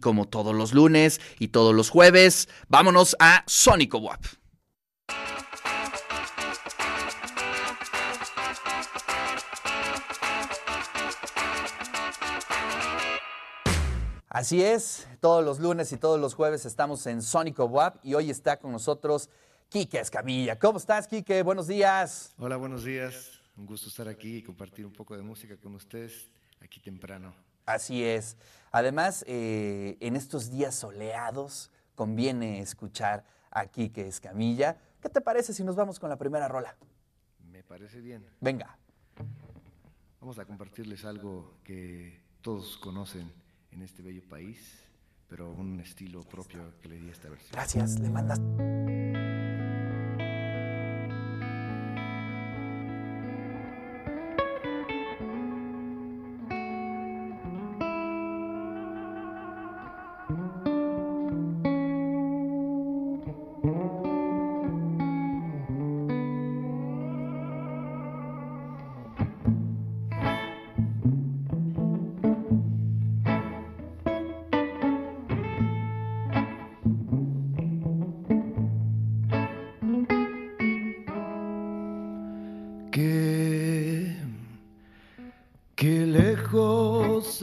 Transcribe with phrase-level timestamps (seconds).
[0.00, 4.24] Como todos los lunes y todos los jueves, vámonos a Sónico WAP.
[14.28, 18.30] Así es, todos los lunes y todos los jueves estamos en Sónico WAP y hoy
[18.30, 19.28] está con nosotros
[19.68, 20.56] Quique Escamilla.
[20.56, 21.42] ¿Cómo estás, Quique?
[21.42, 22.32] Buenos días.
[22.38, 23.40] Hola, buenos días.
[23.56, 26.30] Un gusto estar aquí y compartir un poco de música con ustedes
[26.60, 27.34] aquí temprano.
[27.66, 28.36] Así es.
[28.72, 34.76] Además, eh, en estos días soleados conviene escuchar a Quique Escamilla.
[35.00, 36.76] ¿Qué te parece si nos vamos con la primera rola?
[37.50, 38.24] Me parece bien.
[38.40, 38.78] Venga.
[40.20, 43.32] Vamos a compartirles algo que todos conocen
[43.72, 44.84] en este bello país,
[45.28, 47.52] pero un estilo propio que le di a esta versión.
[47.52, 48.38] Gracias, le mandas.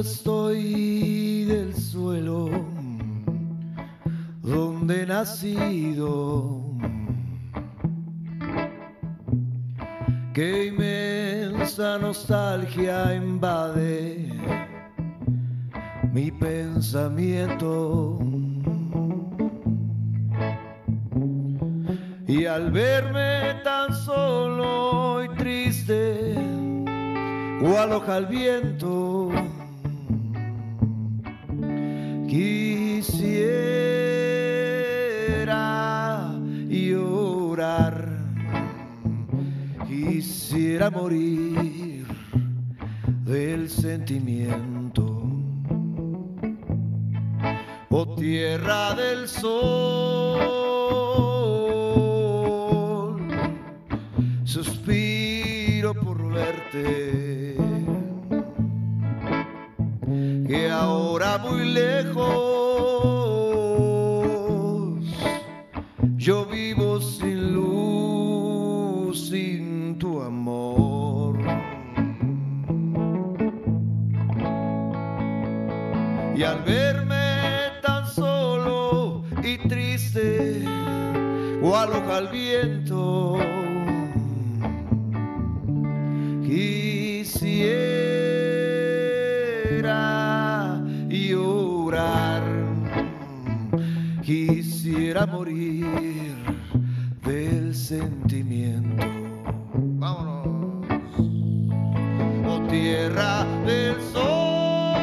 [0.00, 2.48] Estoy del suelo
[4.42, 6.62] donde he nacido.
[10.32, 14.32] Qué inmensa nostalgia invade
[16.12, 18.18] mi pensamiento.
[22.26, 26.34] Y al verme tan solo y triste,
[27.60, 29.30] cual hoja al viento,
[32.30, 33.50] quisiera
[36.68, 38.06] llorar,
[39.88, 42.06] quisiera morir
[43.24, 45.04] del sentimiento.
[47.88, 49.50] Oh tierra del sol,
[54.44, 57.59] suspiro por verte,
[61.38, 62.50] muy lejos
[66.20, 71.38] yo vivo sin luz, sin tu amor.
[76.36, 80.62] Y al verme tan solo y triste,
[81.62, 83.38] o aloja al viento,
[86.44, 87.50] quisiera
[95.20, 96.36] quisiera morir
[97.24, 99.06] del sentimiento.
[99.74, 100.86] Vámonos,
[102.46, 105.02] oh tierra del sol,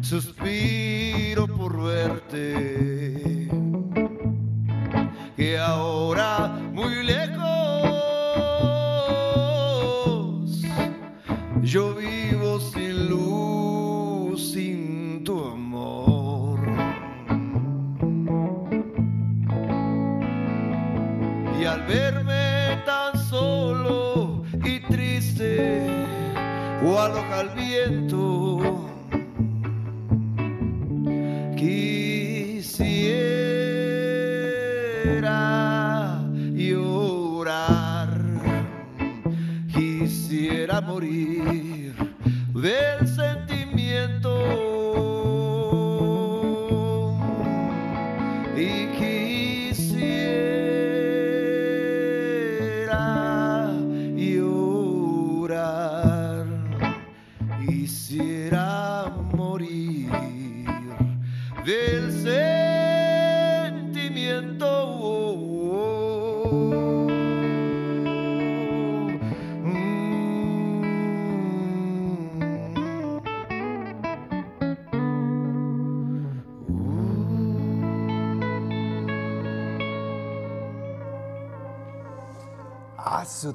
[0.00, 2.71] suspiro por verte,
[27.32, 28.88] al viento,
[31.56, 32.92] quisiera
[36.54, 38.08] llorar,
[39.74, 41.94] quisiera morir
[42.54, 43.52] del sentimiento.
[48.54, 50.31] Y quisiera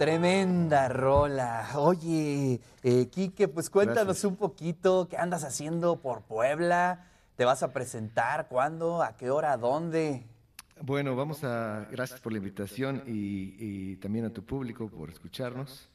[0.00, 1.68] tremenda rola.
[1.74, 4.24] Oye, eh, Quique, pues cuéntanos Gracias.
[4.24, 7.06] un poquito qué andas haciendo por Puebla.
[7.36, 8.48] ¿Te vas a presentar?
[8.48, 9.02] ¿Cuándo?
[9.02, 9.54] ¿A qué hora?
[9.58, 10.26] ¿Dónde?
[10.80, 15.90] Bueno, vamos a, gracias por la invitación y, y también a tu público por escucharnos.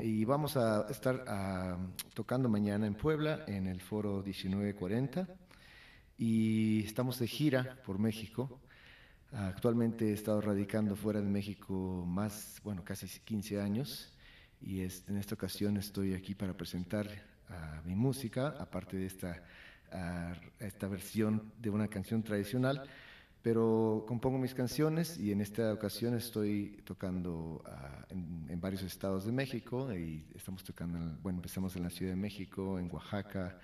[0.00, 1.76] Y vamos a estar ah,
[2.12, 5.28] tocando mañana en Puebla, en el foro 1940.
[6.18, 8.58] Y estamos de gira por México.
[9.34, 14.12] Actualmente he estado radicando fuera de México más, bueno, casi 15 años.
[14.60, 17.08] Y en esta ocasión estoy aquí para presentar
[17.84, 19.42] mi música, aparte de esta,
[20.58, 22.88] esta versión de una canción tradicional
[23.44, 29.32] pero compongo mis canciones y en esta ocasión estoy tocando ah, en, varios estados de
[29.32, 33.58] México y estamos tocando, bueno, empezamos en la Ciudad de México, en Oaxaca,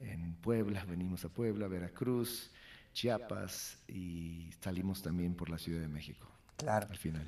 [0.00, 2.50] en Puebla, venimos a Puebla, Veracruz,
[2.92, 6.26] Chiapas y salimos también por la Ciudad de México.
[6.56, 6.86] Claro.
[6.90, 7.26] Al final.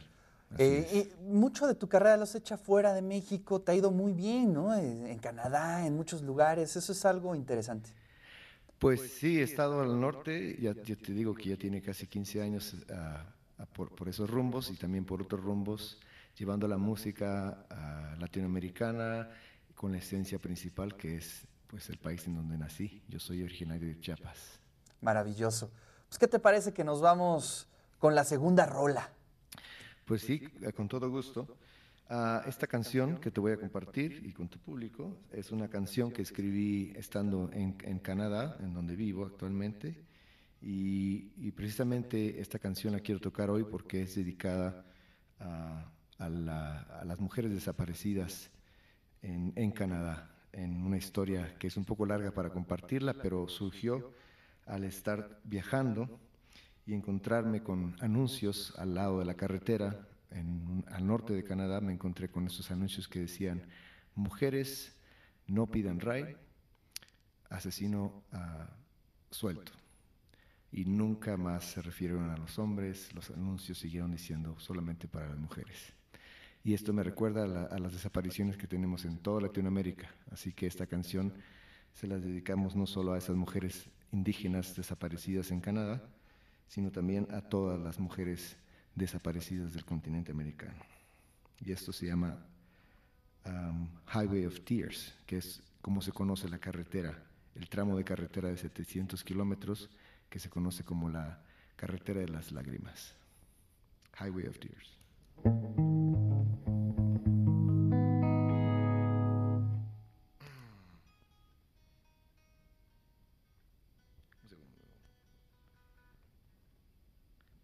[0.58, 4.12] Eh, mucho de tu carrera lo has hecho fuera de México, te ha ido muy
[4.12, 4.74] bien, ¿no?
[4.74, 7.90] En Canadá, en muchos lugares, eso es algo interesante.
[8.82, 12.76] Pues sí, he estado al norte, ya, te digo que ya tiene casi 15 años
[12.92, 13.24] ah,
[13.72, 16.00] por, esos rumbos y también por otros rumbos,
[16.36, 19.30] llevando la música ah, latinoamericana
[19.76, 23.00] con la esencia principal que es pues el país en donde nací.
[23.08, 24.58] Yo soy originario de Chiapas.
[25.02, 25.70] Maravilloso.
[26.08, 27.68] Pues, ¿qué te parece que nos vamos
[27.98, 29.10] con la segunda rola?
[30.06, 30.40] Pues sí,
[30.74, 31.46] con todo gusto
[32.46, 36.20] esta canción que te voy a compartir y con tu público es una canción que
[36.20, 39.96] escribí estando en, Canadá, en donde vivo actualmente.
[40.60, 44.84] Y, precisamente esta canción la quiero tocar hoy porque es dedicada
[45.40, 45.88] a,
[47.04, 48.50] las mujeres desaparecidas
[49.22, 54.12] en, en, Canadá, en una historia que es un poco larga para compartirla, pero surgió
[54.66, 56.20] al estar viajando
[56.86, 60.08] y encontrarme con anuncios al lado de la carretera
[60.86, 63.62] al norte de Canadá me encontré con estos anuncios que decían,
[64.14, 64.96] mujeres
[65.46, 66.36] no pidan ray,
[67.50, 68.64] asesino uh,
[69.30, 69.72] suelto.
[70.70, 75.38] Y nunca más se refirieron a los hombres, los anuncios siguieron diciendo solamente para las
[75.38, 75.92] mujeres.
[76.64, 80.08] Y esto me recuerda a, las desapariciones que tenemos en toda Latinoamérica.
[80.30, 81.34] Así que esta canción
[81.92, 86.02] se la dedicamos no solo a esas mujeres indígenas desaparecidas en Canadá,
[86.68, 88.56] sino también a todas las mujeres
[88.94, 90.82] desaparecidas del continente americano.
[91.60, 92.38] Y esto se llama
[93.46, 97.22] um, Highway of Tears, que es como se conoce la carretera,
[97.54, 99.90] el tramo de carretera de 700 kilómetros
[100.28, 101.42] que se conoce como la
[101.76, 103.14] carretera de las lágrimas.
[104.18, 106.01] Highway of Tears.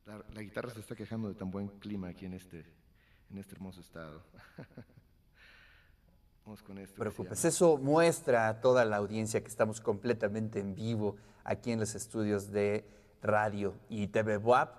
[0.08, 2.64] La, guitarra se está quejando de tan buen clima aquí en este,
[3.30, 4.22] en este hermoso estado.
[6.46, 6.98] Vamos con esto.
[6.98, 11.94] Preocupes, eso muestra a toda la audiencia que estamos completamente en vivo aquí en los
[11.94, 12.88] estudios de
[13.20, 14.78] radio y TV WAP.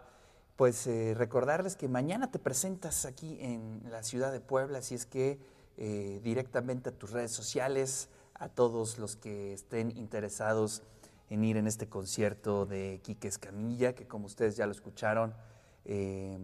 [0.56, 5.06] Pues eh, recordarles que mañana te presentas aquí en la ciudad de Puebla, así es
[5.06, 5.40] que
[5.78, 10.82] eh, directamente a tus redes sociales, a todos los que estén interesados
[11.30, 15.34] en ir en este concierto de Quique Escamilla, que como ustedes ya lo escucharon,
[15.86, 16.38] eh,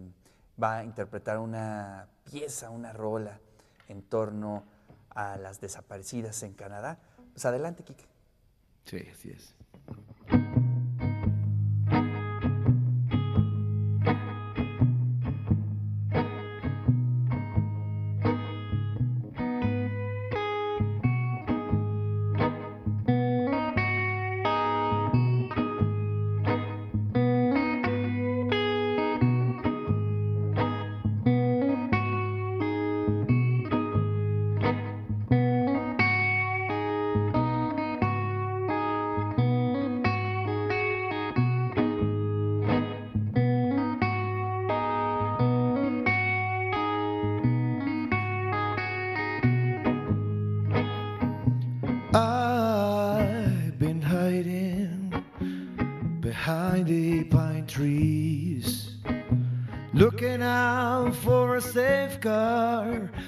[0.62, 3.40] va a interpretar una pieza, una rola
[3.88, 4.64] en torno
[5.10, 6.98] a las desaparecidas en Canadá.
[7.32, 8.06] Pues adelante, Quique.
[8.84, 9.54] Sí, así es.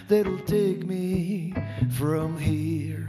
[0.08, 1.54] That'll take me
[1.92, 3.08] from here.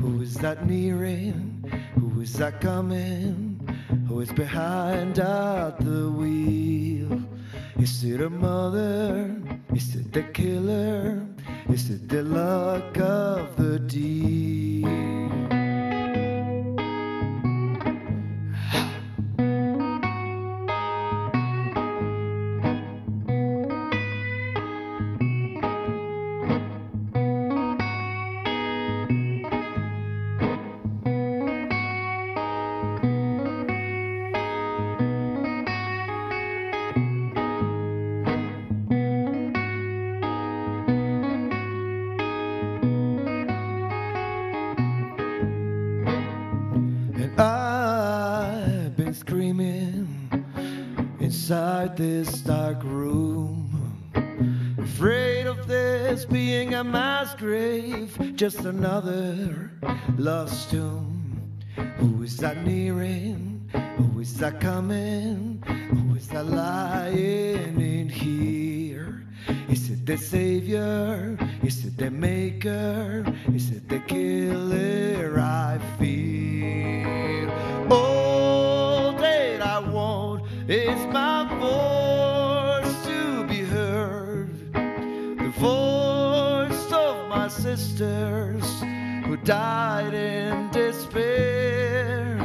[0.00, 1.62] Who is that nearing?
[1.94, 3.60] Who is that coming?
[4.08, 7.22] Who is behind at the wheel?
[7.78, 9.40] Is it a mother?
[9.74, 11.24] Is it the killer?
[11.68, 14.39] Is it the luck of the deep?
[51.50, 53.66] Inside this dark room.
[54.78, 59.72] Afraid of this being a mass grave, just another
[60.16, 61.42] lost tomb.
[61.96, 63.68] Who is that nearing?
[63.96, 65.60] Who is that coming?
[65.90, 69.24] Who is that lying in here?
[69.68, 71.36] Is it the savior?
[71.64, 73.26] Is it the maker?
[73.52, 77.50] Is it the killer I fear?
[77.90, 81.29] All that I want is my
[87.76, 88.80] sisters
[89.26, 92.36] who died in despair.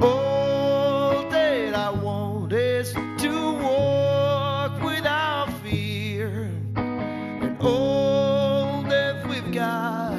[0.00, 6.48] All that I want is to walk without fear.
[6.76, 10.14] And all that we've got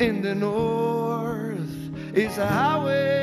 [0.00, 1.76] in the north
[2.14, 3.17] is a highway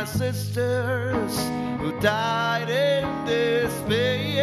[0.00, 1.36] my sisters
[1.78, 4.42] who died in despair.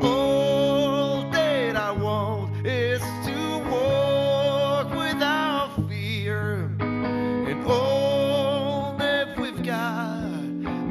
[0.00, 6.70] All that I want is to walk without fear.
[6.80, 10.24] And all that we've got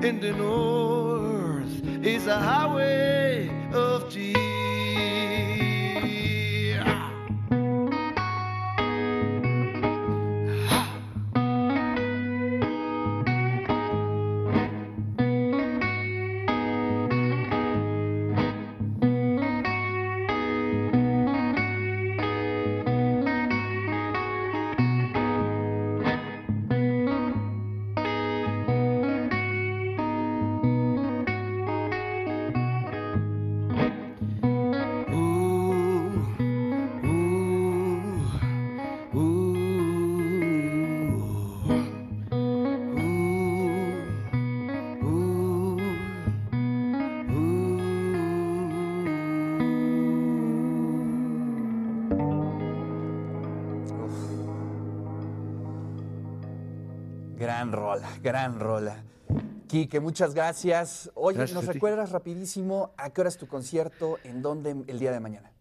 [0.06, 2.73] in the north is a highway
[57.44, 59.04] Gran rola, gran rola.
[59.68, 61.12] Quique, muchas gracias.
[61.14, 61.74] Oye, Gracias ¿nos ti.
[61.74, 64.18] recuerdas rapidísimo a qué hora es tu concierto?
[64.24, 65.52] ¿En dónde el día de mañana?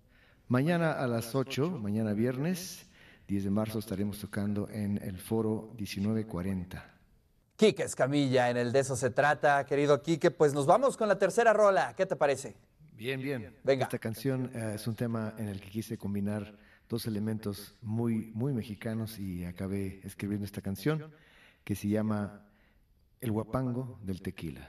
[0.46, 2.86] Mañana a las 8, mañana viernes,
[3.26, 6.84] 10 de marzo, estaremos tocando en el foro 1940.
[7.56, 10.30] Quique Escamilla, en el de eso se trata, querido Quique.
[10.30, 11.94] Pues nos vamos con la tercera rola.
[11.96, 12.54] ¿Qué te parece?
[12.92, 13.56] Bien, bien.
[13.64, 13.86] Venga.
[13.86, 16.54] Esta canción eh, es un tema en el que quise combinar
[16.88, 21.10] dos elementos muy, muy mexicanos y acabé escribiendo esta canción
[21.64, 22.44] que se llama
[23.20, 24.68] El guapango del tequila.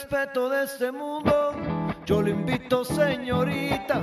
[0.00, 1.54] Respeto de este mundo,
[2.06, 4.00] yo le invito, señorita,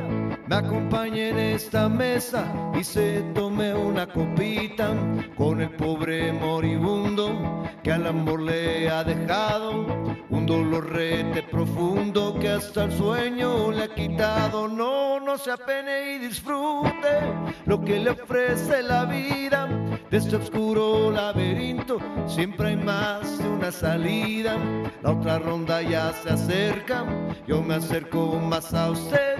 [0.47, 2.45] me acompañe en esta mesa
[2.79, 4.93] y se tome una copita
[5.35, 9.87] con el pobre moribundo que al amor le ha dejado
[10.29, 14.67] un dolor rete profundo que hasta el sueño le ha quitado.
[14.67, 17.33] No, no se apene y disfrute
[17.65, 19.67] lo que le ofrece la vida
[20.09, 21.99] de este oscuro laberinto.
[22.27, 24.57] Siempre hay más de una salida.
[25.03, 27.05] La otra ronda ya se acerca.
[27.47, 29.37] Yo me acerco más a usted.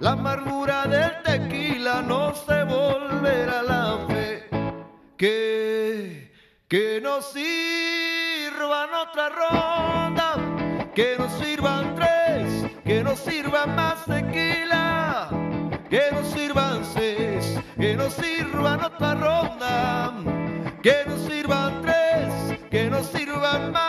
[0.00, 4.48] La amargura del tequila no se volverá la fe.
[5.16, 6.32] Que,
[6.68, 10.92] que nos sirvan otra ronda.
[10.94, 12.70] Que nos sirvan tres.
[12.84, 15.17] Que nos sirvan más tequila.
[18.08, 20.14] Nos sirvan otra ronda.
[20.82, 22.58] Que nos sirvan tres.
[22.70, 23.87] Que nos sirvan más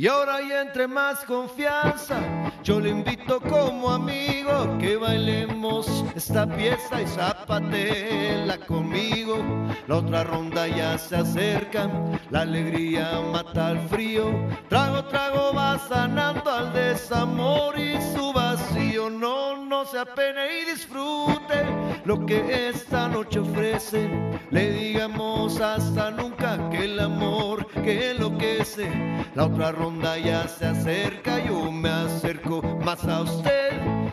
[0.00, 2.18] y ahora y entre más confianza,
[2.64, 9.44] yo le invito como amigo que bailemos esta pieza y zapatela conmigo.
[9.88, 11.90] La otra ronda ya se acerca,
[12.30, 14.24] la alegría mata el frío.
[14.70, 19.10] Trago, trago va sanando al desamor y su vacío.
[19.10, 21.64] No, no se apene y disfrute
[22.04, 24.10] lo que esta noche ofrece.
[24.50, 28.90] Le digamos hasta nunca que el amor que enloquece.
[29.34, 33.72] La otra ronda ya se acerca, yo me acerco más a usted.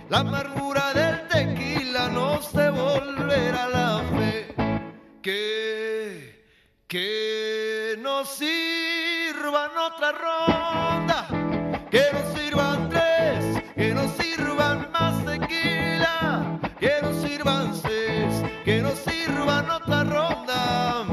[0.10, 4.56] La amargura del tequila nos devolverá la fe.
[5.22, 6.46] Que,
[6.88, 11.28] que nos sirvan otra ronda,
[11.92, 12.37] que
[19.68, 21.07] sirvan otra ronda,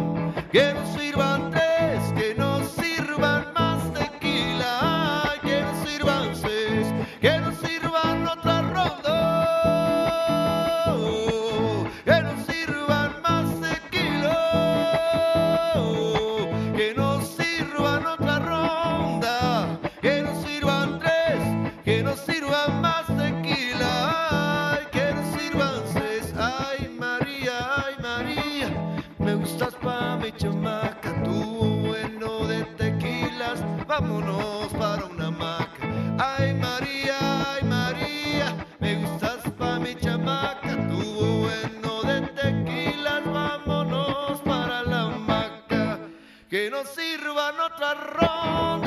[47.74, 48.83] sirvan otra ronda,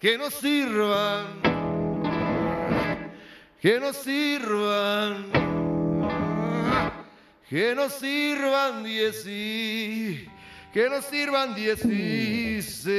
[0.00, 1.26] Que nos sirvan,
[3.60, 5.26] que nos sirvan,
[7.50, 10.28] que nos sirvan diez y
[10.72, 12.98] que nos sirvan dieciséis.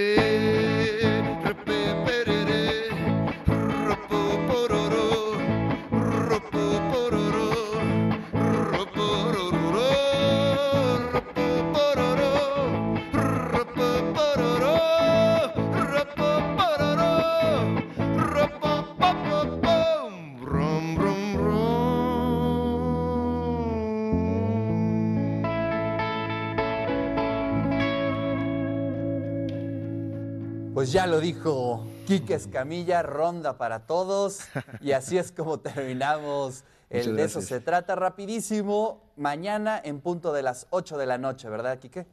[30.80, 34.40] Pues ya lo dijo Quique Escamilla, ronda para todos.
[34.80, 39.04] Y así es como terminamos el De eso se trata rapidísimo.
[39.18, 42.08] Mañana en punto de las 8 de la noche, ¿verdad, Quique?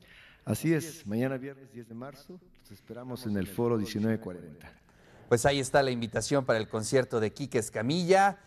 [0.45, 4.69] Así es, mañana viernes 10 de marzo, los esperamos en el foro 1940.
[5.29, 8.39] Pues ahí está la invitación para el concierto de Quique Escamilla.